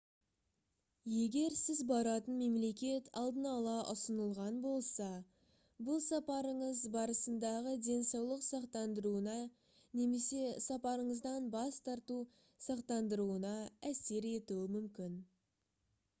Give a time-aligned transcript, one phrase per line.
[1.15, 5.09] егер сіз баратын мемлекет алдын ала ұсынылған болса
[5.89, 9.35] бұл сапарыңыз барысындағы денсаулық сақтандыруына
[10.01, 12.17] немесе сапарыңыздан бас тарту
[12.69, 13.53] сақтандыруына
[13.91, 15.21] әсер етуі мүмкін